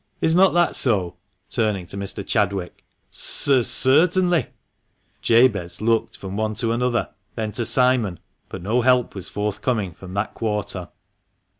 [0.19, 1.17] Is not that so?"
[1.47, 2.25] turning to Mr.
[2.25, 2.83] Chadwick."
[3.35, 4.47] Cer— certainly!"
[5.21, 8.19] Jabez looked from one to another, then to Simon,
[8.49, 10.89] but no help was forthcoming from that quarter.